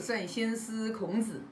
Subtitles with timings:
[0.00, 1.42] 圣先师孔子，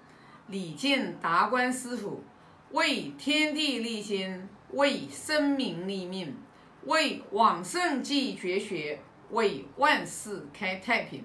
[0.46, 2.22] 礼敬达观师傅，
[2.70, 6.34] 为天地立心，为生民立命，
[6.84, 8.98] 为往圣继绝学，
[9.30, 11.24] 为万世开太平。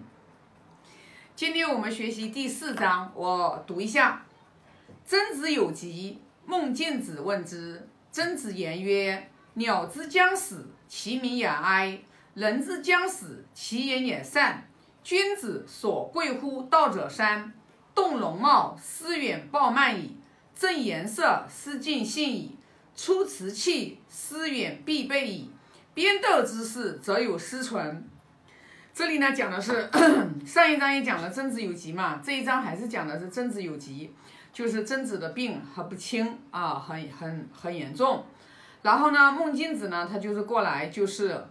[1.35, 4.25] 今天我们学习第四章，我读一下：
[5.05, 7.87] 曾子有疾，孟敬子问之。
[8.11, 11.97] 曾子言曰：“鸟之将死，其鸣也哀；
[12.35, 14.69] 人之将死，其言也善。
[15.03, 17.53] 君子所贵乎道者三：
[17.93, 20.15] 动容貌，思远暴慢矣；
[20.55, 22.55] 正颜色，思近信矣；
[22.95, 25.51] 出辞器，思远必备矣。
[25.93, 28.07] 边斗之事，则有失存。”
[28.93, 29.89] 这里呢讲的是
[30.45, 34.13] 上一章也讲了曾子有疾嘛，这一章还是讲的是曾子有疾。
[34.53, 38.23] 就是曾子的病还不轻啊，很很很严重。
[38.83, 41.43] 然后呢，孟敬子呢，他就是过来就是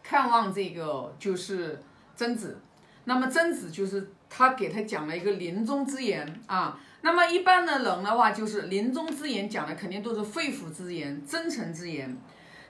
[0.00, 1.82] 看望这个就是
[2.18, 2.60] 曾子。
[3.04, 6.76] 那么曾子就是他给他讲了一个临终之言啊。
[7.02, 12.18] 那么一般的人的话，就是临终之言讲的肯定都是肺腑之言、真诚之言。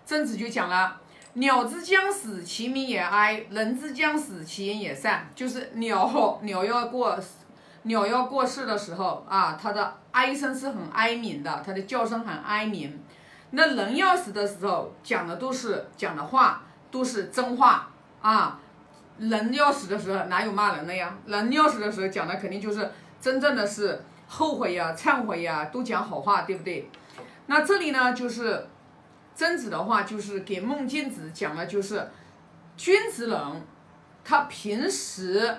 [0.05, 1.01] 曾子就讲了
[1.35, 7.19] ：“鸟之将死，其鸣也哀；人之将死，其言也善。”就是鸟鸟要过。
[7.85, 13.01] 鸟要过世的时候啊，它的哀声是很哀鸣的，它的叫声很哀鸣。
[13.53, 17.89] 那人要死的时候，讲的都是讲的话都是真话
[18.21, 18.61] 啊。
[19.19, 21.17] 人要死的时候哪有骂人的呀？
[21.27, 26.91] 人要死的时候讲的肯定就是真正的是后悔呀、忏悔呀，都讲好话，对不对？
[27.47, 28.67] 那这里呢，就是
[29.35, 32.09] 曾子的话，就是给孟敬子讲的，就是
[32.77, 33.39] 君子人，
[34.25, 35.59] 他平时。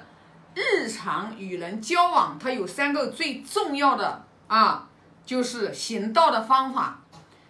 [0.56, 4.90] 日常与人交往，他有三个最重要的啊，
[5.24, 7.00] 就是行道的方法，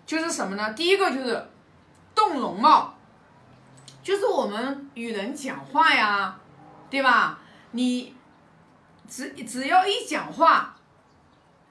[0.05, 0.73] 就是什么呢？
[0.73, 1.44] 第一个就是
[2.13, 2.94] 动容貌，
[4.09, 6.35] 就是我们与人讲话呀，
[6.89, 7.38] 对吧？
[7.73, 8.16] 你
[9.07, 10.75] 只只要一讲话，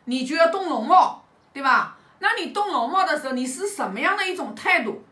[0.04, 1.98] 你就要动容貌，对吧？
[2.20, 5.02] 那你动容貌的时候，你是什么样的一种态度，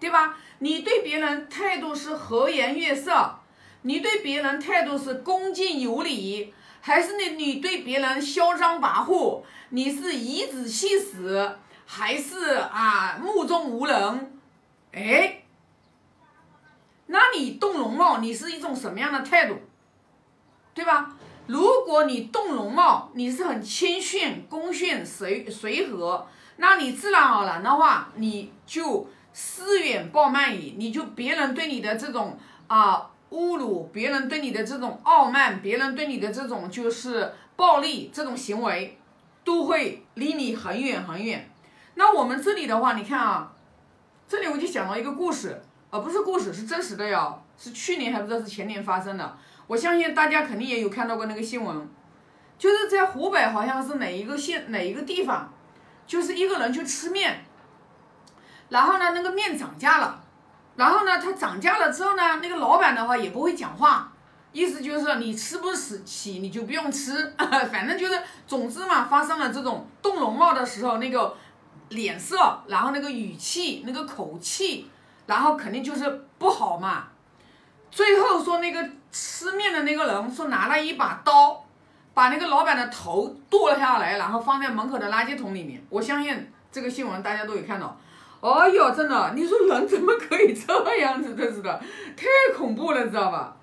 [0.00, 0.36] 对吧？
[0.58, 3.38] 你对别人态度是和颜悦色。
[3.82, 9.44] 你对别人态度是恭敬有礼，还是你你对别人嚣张跋扈？
[9.68, 11.56] 你是颐指气使，
[11.86, 14.40] 还是啊目中无人？
[14.90, 15.43] 哎，
[18.18, 19.56] 你是一种什么样的态度？
[20.74, 21.14] 对吧？
[21.46, 26.26] 如果你动容貌，你是很谦逊、恭逊、随随和，
[26.56, 33.10] 那你自然而然的话，你就思远暴慢矣，你就别人对你的这种啊。
[33.30, 38.96] 侮辱别人对你的这种傲慢，别人对你的这种就是暴力这种行为，
[39.42, 41.50] 都会离你很远很远。
[41.94, 43.52] 那我们这里的话，你看啊，
[44.28, 45.60] 这里我就讲了一个故事，
[45.90, 49.36] 而不是故事，是真实的哟，是去年还不知道是前年发生的。
[49.66, 51.88] 我相信大家肯定也有看到过那个新闻，
[52.58, 55.52] 就是在湖北好像是哪一个县哪一个地方，
[56.06, 57.44] 就是一个人去吃面，
[58.68, 60.22] 然后呢，那个面涨价了。
[60.76, 64.12] 然后呢，它涨价了之后呢，那个老板的话也不会讲话，
[64.52, 67.32] 意思就是你吃不死起你就不用吃，
[67.70, 71.34] 反正就是总之嘛，发生了这种动容貌的时候，那个
[71.90, 74.90] 脸色，然后那个语气，那个口气，
[75.26, 77.08] 然后肯定就是不好嘛。
[77.94, 81.64] 最后说那个吃面的那个人说拿了一把刀，
[82.12, 85.80] 把那个老板的头剁下来，然后放在门口的垃圾桶里面。
[85.88, 87.96] 我相信这个新闻大家都有看到。
[88.40, 91.36] 哎呦，真的，你说人怎么可以这样子？
[91.36, 91.80] 真是的，
[92.16, 93.56] 太恐怖了，知道吧？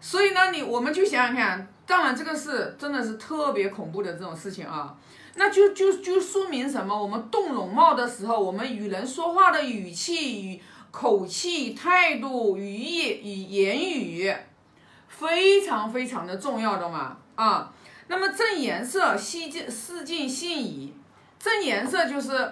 [0.00, 4.92] 所以呢，你我们就想想看，当然这个是真的是特别恐怖的这种事情啊。
[5.36, 7.00] 那就就就说明什么？
[7.00, 10.60] 我们动容貌的时候，我们与人说话的语气、语
[10.96, 14.34] 口气、态度、语义与言语，
[15.08, 17.70] 非常非常的重要的嘛啊。
[18.06, 20.94] 那么正颜色，西尽四尽信矣。
[21.38, 22.50] 正颜色就是。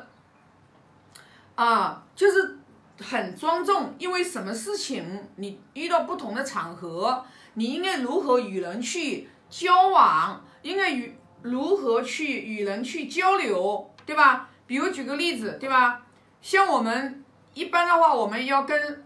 [1.54, 2.59] 啊，就是
[3.00, 14.51] 很庄重，因为什么事情你遇到不同的场合，你应该如何与人去交往，应该与如何去与人去交流，对吧？
[14.66, 16.03] 比如举个例子，对吧？
[16.42, 17.23] 像我们
[17.54, 19.04] 一般的话，我们要跟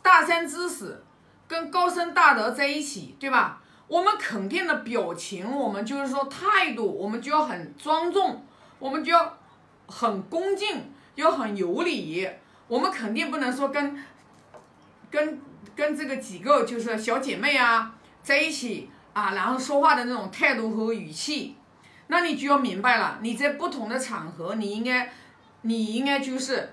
[0.00, 1.02] 大山知识、
[1.48, 3.60] 跟高僧大德在一起，对吧？
[3.88, 8.44] 我们肯定的表情，我们就是说态度，我们就要很庄重，
[8.78, 9.38] 我们就要
[9.86, 10.92] 很恭敬。
[11.18, 12.30] 要很有礼，
[12.68, 14.04] 我们肯定不能说跟
[15.10, 15.42] 跟
[15.74, 17.92] 跟这个几个就是小姐妹啊
[18.22, 21.56] 在一起啊，然后说话的那种态度和语气，
[22.06, 25.10] 那你就要明白了，你在不同的场合，你应该
[25.62, 26.72] 你应该就是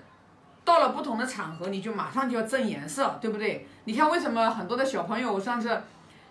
[0.66, 3.66] 到了不同的场合，你就马上就要正颜色，对不对？
[3.84, 5.80] 你看为什么很多的小朋友，我上次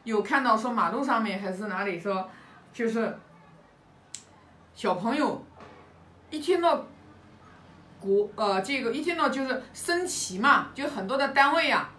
[0.03, 2.29] 有看到说马路上面还是哪里说，
[2.73, 3.17] 就是
[4.73, 5.41] 小朋友
[6.29, 6.85] 一听到
[7.99, 11.89] 国呃这个一听到就是升旗嘛，就很多的单位呀、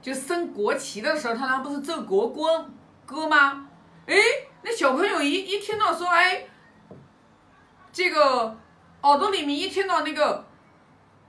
[0.00, 2.70] 就升国旗的时候，他那不是奏国歌
[3.04, 3.66] 歌吗？
[4.06, 4.14] 哎，
[4.62, 6.44] 那小朋友一一听到说哎，
[7.92, 8.56] 这个
[9.02, 10.44] 耳朵里面一听到那个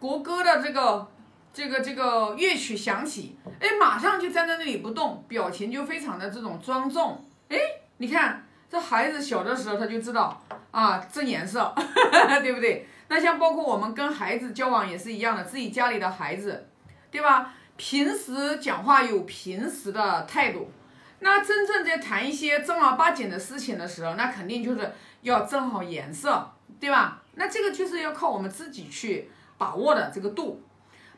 [0.01, 1.07] 国歌的这个
[1.53, 7.23] 这个这个乐曲响起，哎，马上就站在那里不动，表情就非常的这种庄重。
[7.49, 7.59] 哎，
[7.97, 11.71] 你看这孩子小的时候他就知道啊正颜色，
[12.41, 12.87] 对不对？
[13.09, 16.67] 那像包括我们跟孩子交往也是一样的，自己家里的孩子，
[17.11, 17.53] 对吧？
[17.77, 20.71] 平时讲话有平时的态度，
[21.19, 27.21] 那真正在谈一些正儿八经的事情的时候，那肯定就是要正好颜色，对吧？
[27.35, 29.29] 那这个就是要靠我们自己去
[29.61, 30.59] 把握的这个度，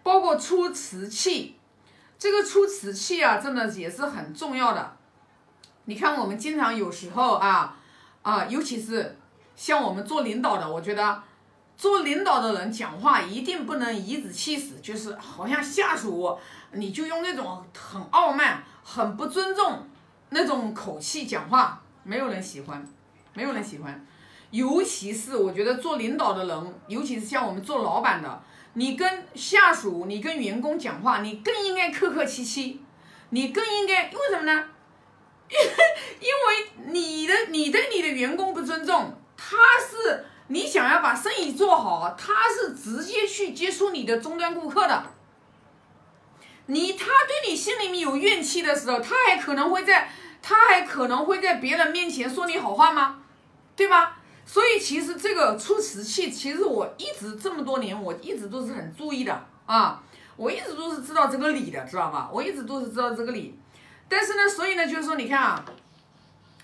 [0.03, 1.55] 包括出瓷器，
[2.19, 4.97] 这个出瓷器啊，真的也是很重要的。
[5.85, 7.77] 你看，我们经常有时候啊
[8.21, 9.17] 啊，尤其是
[9.55, 11.23] 像我们做领导的，我觉得
[11.77, 16.37] 做领导的人讲话一定不能颐指气使，就是好像下属
[16.73, 19.87] 你就用那种很傲慢、很不尊重
[20.31, 22.85] 那种口气讲话，没有人喜欢，
[23.33, 24.05] 没有人喜欢。
[24.53, 32.79] 尤其是我觉得做领导的人，尤其是像我们做老板的，你跟下属、你跟员工讲话，你更应该客客气气，
[33.31, 34.65] 你更应该因为什么呢？
[35.49, 45.03] 因为你的你对你的员工不尊重，他是你想要把生意做好，他是直接去接触你的终端顾客的。
[46.67, 50.11] 你他对你心里面有怨气的时候，他还可能会在
[50.43, 53.23] 他还可能会在别人面前说你好话吗？
[53.75, 54.19] 对吧？
[54.45, 60.03] 所以其实这个出瓷器，其实我一直这么多年，我一直都是很注意的啊，
[60.35, 62.29] 我一直都是知道这个理的，知道吧？
[62.31, 63.57] 我一直都是知道这个理。
[64.09, 65.65] 但是呢，所以呢，就是说，你看啊，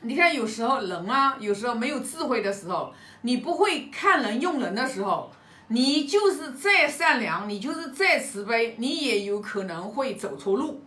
[0.02, 5.32] 你看有时候人啊，有时候没有智慧的时候，你不会看人用人的时候，
[5.70, 10.84] 你就是再善良，你就是再慈悲，你也有可能会走错路，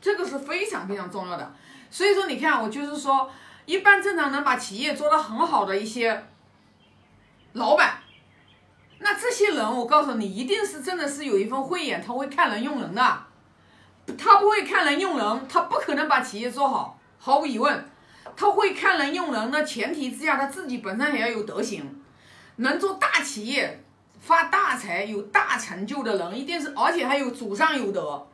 [0.00, 1.54] 这个是非常非常重要的。
[1.90, 3.30] 所以说，你看，我就是说，
[3.66, 6.24] 一般正常能把企业做得很好的一些
[7.52, 7.98] 老板，
[8.98, 13.22] 那这些人，我告诉你，一定是真的是有一份慧眼，他会看人用人的。
[14.16, 17.84] 他不会看人用人，他不可能把企业做好，毫无疑问。
[18.36, 22.02] 他会看人用人的前提之下，他自己本身也要有德行，
[22.56, 23.82] 能做大企业、
[24.20, 28.24] 发大财、有大成就的人，一定是，而且还有祖上有德，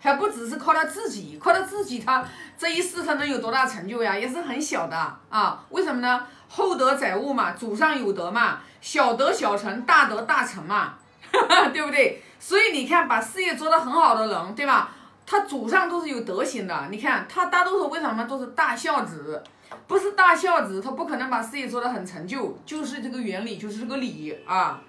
[0.00, 2.24] 还不只是靠他自己，靠他自己，他
[2.58, 4.18] 这一世他能有多大成就呀？
[4.18, 4.96] 也是很小的
[5.28, 5.62] 啊。
[5.68, 6.26] 为什么呢？
[6.48, 10.94] 厚德载物嘛，祖上有德嘛，小德小成，大德大成嘛，
[11.72, 12.22] 对不对？
[12.40, 14.90] 所以你看，把事业做得很好的人，对吧？
[15.26, 19.40] 他祖上都是有德行的，你看他大多数为什么都是大孝子？
[19.86, 24.80] 不是大孝子，他不可能把事业做得很成就，就是这个原理，就是这个理啊。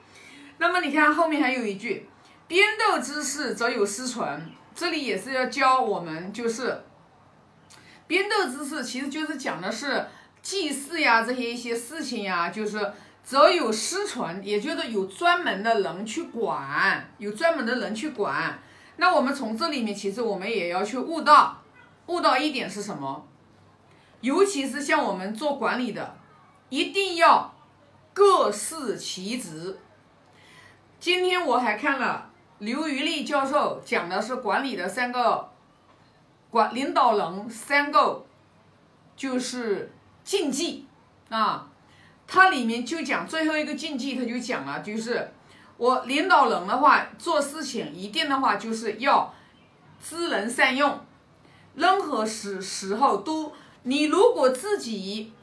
[0.57, 2.10] 那么你看后面还有一句，
[2.48, 6.83] 编斗之事则有失存，这里也是要教我们，就是
[8.07, 10.06] 编斗之事，其实就是讲的是
[10.41, 12.91] 祭祀呀这些一些事情呀，就是
[13.23, 18.59] 则有失传，也就是有专门的人去管，有专门的人去管。
[18.97, 21.62] 那我们从这里面，其实我们也要去悟到，
[22.07, 23.27] 悟到一点是什么？
[24.21, 26.15] 尤其是像我们做管理的，
[26.69, 27.54] 一定要
[28.13, 29.80] 各司其职。
[30.99, 32.31] 今天我还看了
[32.61, 35.49] 刘余力教授讲的是管理的三个
[36.51, 38.23] 管领导人三个
[39.18, 39.91] 就是
[40.23, 40.85] 禁忌
[41.30, 41.68] 啊，
[42.27, 45.31] 它里面就讲最后一个禁忌，他就讲了，就是。
[45.77, 49.33] 我领导人的话，做事情一定的话就是要
[49.99, 50.99] 知人善用，
[51.73, 53.51] 任何时时候都，
[53.81, 55.33] 你如果自己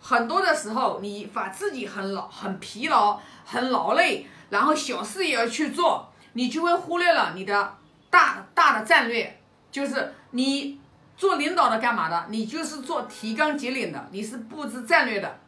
[0.00, 7.76] 很多的时候，你把自己很劳、很疲劳、很劳累，然后小事也要去做，你就会忽略了你的
[8.10, 9.38] 大大的战略，
[9.70, 10.78] 就是你
[11.16, 12.26] 做领导的干嘛的？
[12.30, 15.38] 你就是做提纲挈领的，你是布置战略的。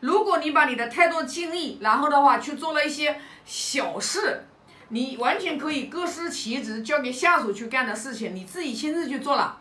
[0.00, 4.44] 如果你把你的太多精力，然后的话去做了一些小事，
[4.88, 9.58] 你完全可以各司其职，交给下属去干的事情，你自己亲自去做了，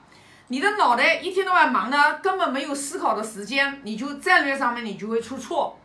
[0.49, 5.79] 你的脑袋一天到晚忙的，根本没有思考的时间，你就战略上面你就会出错，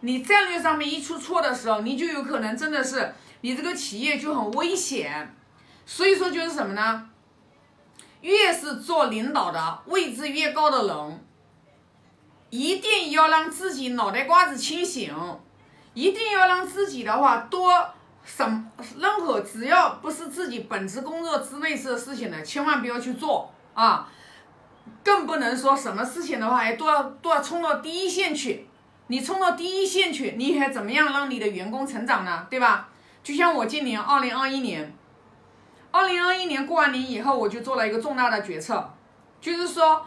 [0.00, 5.34] 你战略上面一出错的时候，你就有可能真的是你这个企业就很危险，
[5.86, 7.08] 所以说就是什么呢？
[8.20, 11.24] 越是做领导的位置越高的人。
[12.50, 15.14] 一定要让自己脑袋瓜子清醒，
[15.94, 17.72] 一定要让自己的话多
[18.24, 24.08] 什任何只要不是自己本职工作之类的事情的，千万不要去做啊！
[25.02, 28.66] 更不能说什么事情的话，哎，都要都要冲到第一线去。
[29.06, 32.46] 你冲到第一线去，你还怎么样让你的员工成长呢？
[32.50, 32.89] 对吧？
[33.22, 34.92] 就像我今年二零二一年，
[35.90, 38.92] 二零二一年过完年以后，我就做了一个重大的决策，
[39.40, 40.04] 就是说，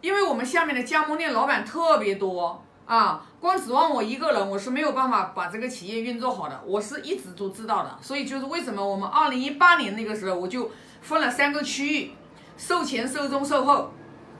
[0.00, 6.62] 因为我们下面的加盟店老板特别多啊，光指望我一个人，我是没有办法把这个企业运作好的。
[6.64, 12.12] 我是一直都知道的，所以就是为什么我们二零一八年那个时候，我就分了三个区域，
[12.56, 13.90] 售前、售中、售后，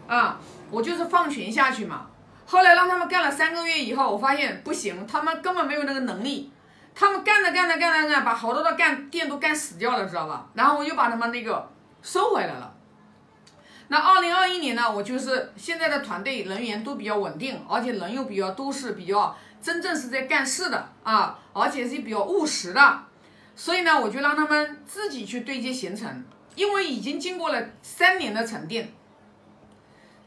[0.06, 0.38] 啊，
[0.70, 2.06] 我就是放权下去嘛。
[2.46, 6.52] 后来让他们干了三个月以后，我发现不行，他们根本没有那个能力。
[6.94, 10.46] 他们干着干着干着干，把好多的干店都干死掉了，知道吧？
[10.54, 11.68] 然后我又把他们那个
[12.02, 12.72] 收回来了。
[13.88, 22.98] 那二零二一年呢，我就是现在的团队人员都比较稳定，而且人又比较都是比较真正是在干事的啊，而且是比较务实的。
[23.54, 28.92] 所以呢，我就让他们自己去对接行程，因为已经经过了三年的沉淀。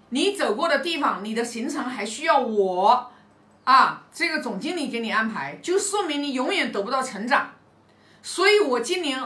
[0.09, 3.11] 你走过的地方，你的行程还需要我
[3.65, 7.51] 啊，这个总经理给你安排，就说明你永远得不到成长。
[8.23, 9.21] 所以我今年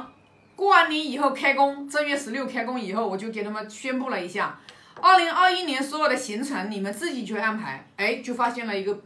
[0.56, 4.60] 过完年以后开工，正月十六开工以后，我就给他们宣布了一下，
[5.02, 7.86] 二零二一年所有的行程你们自己去安排。
[7.96, 9.02] 哎，就发现了一个，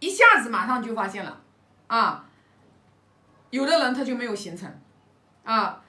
[0.00, 1.40] 一下子马上就发现了
[1.86, 2.24] 啊，
[3.50, 4.68] 有的人他就没有行程
[5.44, 5.80] 啊，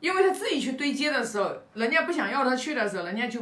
[0.00, 3.40] 因为他自己去对接的时候，人家不想要他去的时候，人家就。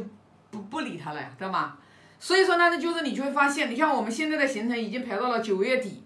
[0.51, 1.77] 不不理他了呀，知道吗？
[2.23, 6.03] 所以说呢，就是你就会发现，你看我们现在的行程已经排到了九月底，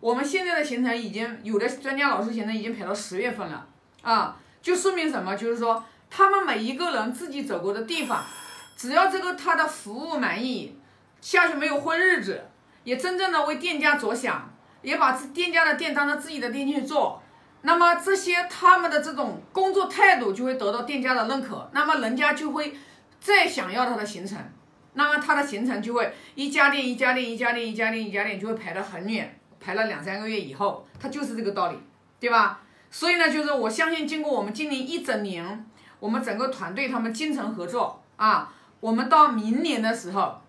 [0.00, 3.64] 我们现在的行程已经有的专家老师行程已经排到十月份了
[4.02, 5.36] 啊，就说明什么？
[5.36, 8.24] 就是说他们每一个人自己走过的地方，
[8.76, 10.76] 只要这个他的服务满意，
[11.20, 12.48] 下去没有混日子，
[12.82, 17.22] 也真正的为店家着想，也把店家的店当成自己的店去做，
[17.62, 22.76] 那么这些他们的这种工作态度就会得到店家的认可，那么人家就会。
[23.18, 24.38] 再想要他的行程，
[24.98, 31.78] 那么他的行程就会一家店一家店一家店一家店一家店就会排得很远，排了两三个月以后，他就是这个道理，
[32.18, 32.60] 对吧？
[32.90, 35.66] 所以呢，就是我相信经过我们今年一整年，
[36.00, 40.40] 我们整个团队他们精诚合作啊，我们到明年的时候，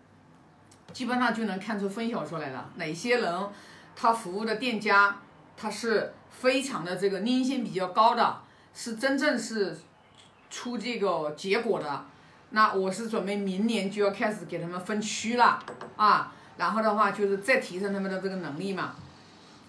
[0.93, 3.49] 基本上就能看出分晓出来了，哪些人
[3.97, 5.17] 他服务的店家
[5.57, 8.41] 他是非常的这个粘性比较高的，
[8.73, 9.77] 是真正是
[10.49, 12.05] 出这个结果的。
[12.51, 15.59] 那我是准备明年就要开始给他们分区了
[15.97, 18.95] 啊，然后的话就是再提升他们的这个能力嘛。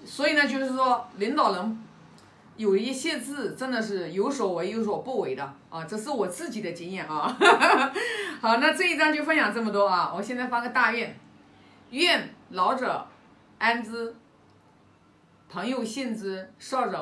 [0.04, 1.84] 所以呢，就是说领导人
[2.56, 7.36] 有一些字真的是有所为有所不为的啊，这是我自己的经验啊。
[8.40, 11.18] 好，那这一章就分享这么多啊，我现在发个大愿，
[11.90, 13.04] 愿老者
[13.58, 14.14] 安之，
[15.50, 16.96] 朋友信之，少者。